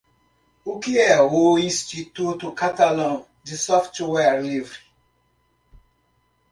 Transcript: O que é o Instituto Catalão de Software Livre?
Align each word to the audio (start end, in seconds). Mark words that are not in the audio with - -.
O 0.65 0.79
que 0.79 0.97
é 0.99 1.21
o 1.21 1.59
Instituto 1.59 2.51
Catalão 2.53 3.23
de 3.43 3.55
Software 3.55 4.41
Livre? 4.41 4.79